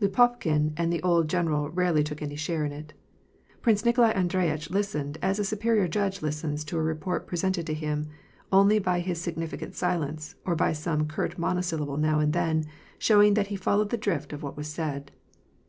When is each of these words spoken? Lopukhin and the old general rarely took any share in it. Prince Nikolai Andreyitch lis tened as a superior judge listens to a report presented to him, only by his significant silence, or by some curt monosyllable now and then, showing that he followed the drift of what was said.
Lopukhin 0.00 0.74
and 0.76 0.92
the 0.92 1.02
old 1.02 1.26
general 1.28 1.68
rarely 1.68 2.04
took 2.04 2.22
any 2.22 2.36
share 2.36 2.64
in 2.64 2.70
it. 2.70 2.92
Prince 3.62 3.84
Nikolai 3.84 4.12
Andreyitch 4.12 4.70
lis 4.70 4.94
tened 4.94 5.16
as 5.20 5.40
a 5.40 5.44
superior 5.44 5.88
judge 5.88 6.22
listens 6.22 6.62
to 6.62 6.78
a 6.78 6.82
report 6.84 7.26
presented 7.26 7.66
to 7.66 7.74
him, 7.74 8.06
only 8.52 8.78
by 8.78 9.00
his 9.00 9.20
significant 9.20 9.74
silence, 9.74 10.36
or 10.46 10.54
by 10.54 10.72
some 10.72 11.08
curt 11.08 11.36
monosyllable 11.36 11.96
now 11.96 12.20
and 12.20 12.32
then, 12.32 12.64
showing 13.00 13.34
that 13.34 13.48
he 13.48 13.56
followed 13.56 13.90
the 13.90 13.96
drift 13.96 14.32
of 14.32 14.40
what 14.40 14.56
was 14.56 14.68
said. 14.68 15.10